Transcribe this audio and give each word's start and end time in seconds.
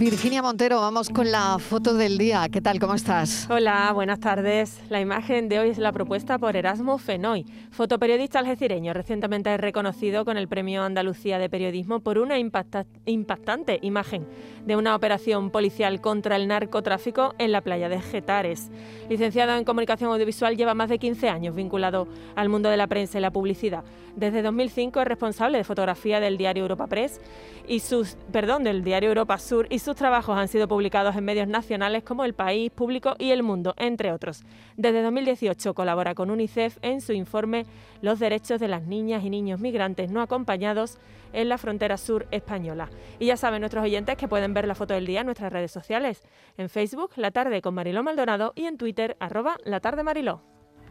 Virginia 0.00 0.40
Montero, 0.40 0.80
vamos 0.80 1.10
con 1.10 1.30
la 1.30 1.58
foto 1.58 1.92
del 1.92 2.16
día. 2.16 2.48
¿Qué 2.50 2.62
tal? 2.62 2.80
¿Cómo 2.80 2.94
estás? 2.94 3.46
Hola, 3.50 3.92
buenas 3.92 4.18
tardes. 4.18 4.80
La 4.88 4.98
imagen 4.98 5.50
de 5.50 5.58
hoy 5.58 5.68
es 5.68 5.76
la 5.76 5.92
propuesta 5.92 6.38
por 6.38 6.56
Erasmo 6.56 6.96
Fenoy, 6.96 7.44
fotoperiodista 7.70 8.38
algecireño, 8.38 8.94
recientemente 8.94 9.54
reconocido 9.58 10.24
con 10.24 10.38
el 10.38 10.48
Premio 10.48 10.84
Andalucía 10.84 11.38
de 11.38 11.50
Periodismo 11.50 12.00
por 12.00 12.16
una 12.16 12.38
impactante 12.38 13.78
imagen 13.82 14.26
de 14.64 14.74
una 14.74 14.96
operación 14.96 15.50
policial 15.50 16.00
contra 16.00 16.36
el 16.36 16.48
narcotráfico 16.48 17.34
en 17.36 17.52
la 17.52 17.60
playa 17.60 17.90
de 17.90 18.00
Getares. 18.00 18.70
Licenciado 19.10 19.54
en 19.58 19.64
Comunicación 19.64 20.10
Audiovisual, 20.12 20.56
lleva 20.56 20.72
más 20.72 20.88
de 20.88 20.98
15 20.98 21.28
años 21.28 21.54
vinculado 21.54 22.08
al 22.36 22.48
mundo 22.48 22.70
de 22.70 22.78
la 22.78 22.86
prensa 22.86 23.18
y 23.18 23.20
la 23.20 23.32
publicidad. 23.32 23.84
Desde 24.16 24.40
2005 24.40 24.98
es 25.02 25.06
responsable 25.06 25.58
de 25.58 25.64
fotografía 25.64 26.20
del 26.20 26.38
diario 26.38 26.62
Europa 26.62 26.86
Press 26.86 27.20
y 27.68 27.80
sus, 27.80 28.16
perdón, 28.32 28.64
del 28.64 28.82
diario 28.82 29.10
Europa 29.10 29.38
Sur 29.38 29.66
y 29.70 29.78
sus 29.78 29.89
trabajos 29.96 30.36
han 30.36 30.48
sido 30.48 30.68
publicados 30.68 31.16
en 31.16 31.24
medios 31.24 31.48
nacionales 31.48 32.02
como 32.02 32.24
El 32.24 32.34
País, 32.34 32.70
Público 32.70 33.14
y 33.18 33.30
El 33.30 33.42
Mundo, 33.42 33.74
entre 33.76 34.12
otros. 34.12 34.42
Desde 34.76 35.02
2018 35.02 35.74
colabora 35.74 36.14
con 36.14 36.30
UNICEF 36.30 36.78
en 36.82 37.00
su 37.00 37.12
informe 37.12 37.66
Los 38.02 38.18
derechos 38.18 38.60
de 38.60 38.68
las 38.68 38.82
niñas 38.82 39.24
y 39.24 39.30
niños 39.30 39.60
migrantes 39.60 40.10
no 40.10 40.20
acompañados 40.20 40.98
en 41.32 41.48
la 41.48 41.58
frontera 41.58 41.96
sur 41.96 42.26
española. 42.30 42.90
Y 43.18 43.26
ya 43.26 43.36
saben 43.36 43.60
nuestros 43.60 43.84
oyentes 43.84 44.16
que 44.16 44.28
pueden 44.28 44.54
ver 44.54 44.66
la 44.66 44.74
foto 44.74 44.94
del 44.94 45.06
día 45.06 45.20
en 45.20 45.26
nuestras 45.26 45.52
redes 45.52 45.70
sociales, 45.70 46.22
en 46.56 46.68
Facebook, 46.68 47.12
La 47.16 47.30
Tarde 47.30 47.62
con 47.62 47.74
Mariló 47.74 48.02
Maldonado 48.02 48.52
y 48.56 48.66
en 48.66 48.76
Twitter, 48.76 49.16
arroba 49.20 49.58
La 49.64 49.80
Tarde 49.80 50.02
Mariló. 50.02 50.42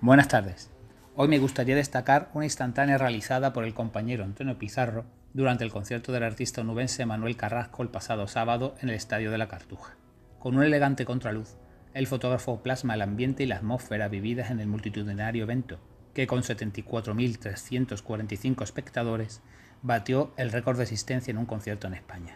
Buenas 0.01 0.27
tardes. 0.27 0.71
Hoy 1.15 1.27
me 1.27 1.39
gustaría 1.39 1.75
destacar 1.75 2.29
una 2.33 2.45
instantánea 2.45 2.97
realizada 2.97 3.51
por 3.51 3.65
el 3.65 3.73
compañero 3.73 4.23
Antonio 4.23 4.57
Pizarro 4.57 5.05
durante 5.33 5.63
el 5.63 5.71
concierto 5.71 6.11
del 6.11 6.23
artista 6.23 6.61
onubense 6.61 7.05
Manuel 7.05 7.37
Carrasco 7.37 7.83
el 7.83 7.89
pasado 7.89 8.27
sábado 8.27 8.73
en 8.81 8.89
el 8.89 8.95
Estadio 8.95 9.29
de 9.31 9.37
la 9.37 9.47
Cartuja. 9.47 9.95
Con 10.39 10.57
un 10.57 10.63
elegante 10.63 11.05
contraluz, 11.05 11.55
el 11.93 12.07
fotógrafo 12.07 12.61
plasma 12.61 12.95
el 12.95 13.01
ambiente 13.01 13.43
y 13.43 13.45
la 13.45 13.57
atmósfera 13.57 14.07
vividas 14.07 14.49
en 14.51 14.59
el 14.59 14.67
multitudinario 14.67 15.43
evento, 15.43 15.79
que 16.13 16.27
con 16.27 16.41
74.345 16.41 18.63
espectadores 18.63 19.41
batió 19.81 20.33
el 20.37 20.51
récord 20.51 20.77
de 20.77 20.83
asistencia 20.83 21.31
en 21.31 21.37
un 21.37 21.45
concierto 21.45 21.87
en 21.87 21.93
España. 21.93 22.35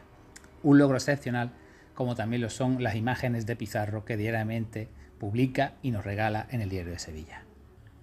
Un 0.62 0.78
logro 0.78 0.98
excepcional, 0.98 1.52
como 1.94 2.16
también 2.16 2.42
lo 2.42 2.50
son 2.50 2.84
las 2.84 2.96
imágenes 2.96 3.46
de 3.46 3.56
Pizarro 3.56 4.04
que 4.06 4.18
diariamente 4.18 4.90
publica 5.20 5.74
y 5.82 5.92
nos 5.92 6.06
regala 6.06 6.48
en 6.50 6.62
el 6.62 6.70
Diario 6.70 6.94
de 6.94 7.00
Sevilla. 7.00 7.44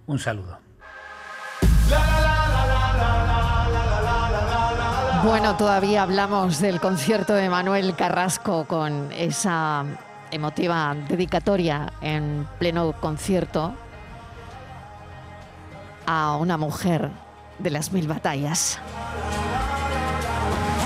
Un 0.07 0.19
saludo. 0.19 0.59
Bueno, 5.23 5.55
todavía 5.55 6.01
hablamos 6.01 6.59
del 6.59 6.79
concierto 6.79 7.35
de 7.35 7.47
Manuel 7.47 7.95
Carrasco 7.95 8.65
con 8.65 9.11
esa 9.11 9.85
emotiva 10.31 10.95
dedicatoria 11.07 11.93
en 12.01 12.47
pleno 12.57 12.93
concierto 12.99 13.75
a 16.07 16.37
una 16.37 16.57
mujer 16.57 17.11
de 17.59 17.69
las 17.69 17.91
mil 17.91 18.07
batallas. 18.07 18.79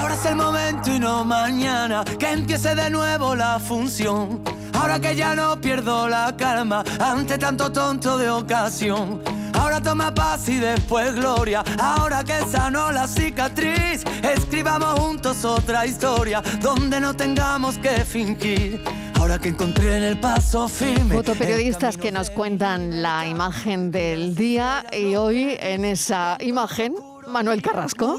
Ahora 0.02 0.16
es 0.16 0.25
el 0.25 0.36
momento 0.36 0.92
y 0.92 0.99
no 0.99 1.23
mañana 1.23 2.03
que 2.03 2.33
empiece 2.33 2.75
de 2.75 2.89
nuevo 2.89 3.36
la 3.36 3.58
función. 3.58 4.44
Ahora 4.73 4.99
que 4.99 5.16
ya 5.16 5.33
no 5.33 5.61
pierdo 5.61 6.09
la 6.09 6.36
calma 6.36 6.83
ante 6.99 7.38
tanto 7.38 7.72
tonto 7.72 8.17
de 8.17 8.30
ocasión. 8.30 9.22
Ahora 9.58 9.81
toma 9.81 10.14
paz 10.14 10.50
y 10.50 10.58
después 10.58 11.16
gloria. 11.16 11.64
Ahora 11.80 12.23
que 12.23 12.39
sanó 12.52 12.92
la 12.92 13.08
cicatriz, 13.08 14.03
escribamos 14.22 15.00
juntos 15.00 15.45
otra 15.45 15.86
historia 15.86 16.42
donde 16.61 16.99
no 16.99 17.16
tengamos 17.16 17.77
que 17.77 18.04
fingir. 18.04 18.83
Ahora 19.20 19.39
que 19.39 19.49
encontré 19.49 19.98
en 19.98 20.04
el 20.04 20.20
paso 20.20 20.67
firme. 20.67 21.16
Fotoperiodistas 21.16 21.98
que 21.98 22.11
nos 22.11 22.30
cuentan 22.30 23.02
la 23.02 23.26
imagen 23.26 23.92
del 23.92 24.36
día 24.36 24.86
y 24.92 25.16
hoy 25.16 25.58
en 25.60 25.86
esa 25.86 26.37
imagen, 26.42 26.95
Manuel 27.27 27.61
Carrasco. 27.61 28.17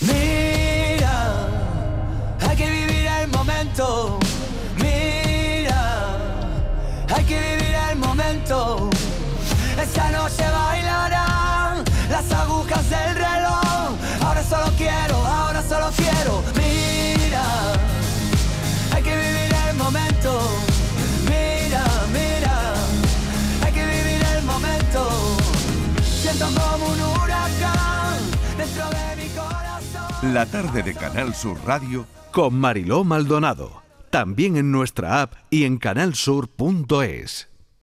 Mira, 0.00 1.46
hay 2.48 2.56
que 2.56 2.70
vivir 2.70 3.06
el 3.22 3.28
momento. 3.28 4.18
Noche 10.22 10.44
bailarán 10.50 11.84
las 12.08 12.32
agujas 12.32 12.88
del 12.90 13.14
reloj. 13.16 13.90
Ahora 14.24 14.42
solo 14.44 14.66
quiero, 14.76 15.16
ahora 15.16 15.62
solo 15.62 15.90
quiero. 15.96 16.42
Mira, 16.54 17.44
hay 18.92 19.02
que 19.02 19.14
vivir 19.16 19.50
el 19.68 19.76
momento. 19.76 20.30
Mira, 21.24 21.84
mira, 22.12 22.56
hay 23.64 23.72
que 23.72 23.84
vivir 23.84 24.22
el 24.36 24.44
momento. 24.44 25.00
Siento 26.04 26.46
como 26.46 26.86
un 26.86 27.00
huracán 27.00 28.18
dentro 28.56 28.84
de 28.90 29.06
mi 29.22 29.28
corazón. 29.30 30.34
La 30.34 30.46
tarde 30.46 30.82
de 30.84 30.94
Canal 30.94 31.34
Sur 31.34 31.58
Radio 31.66 32.06
con 32.30 32.54
Mariló 32.54 33.02
Maldonado. 33.02 33.82
También 34.10 34.56
en 34.56 34.70
nuestra 34.70 35.22
app 35.22 35.32
y 35.50 35.64
en 35.64 35.78
canalsur.es. 35.78 37.51